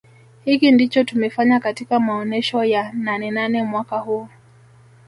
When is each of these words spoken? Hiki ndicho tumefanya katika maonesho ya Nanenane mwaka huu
Hiki 0.45 0.71
ndicho 0.71 1.03
tumefanya 1.03 1.59
katika 1.59 1.99
maonesho 1.99 2.63
ya 2.63 2.91
Nanenane 2.93 3.63
mwaka 3.63 3.97
huu 3.97 4.27